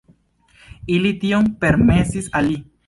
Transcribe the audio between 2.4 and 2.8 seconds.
al li.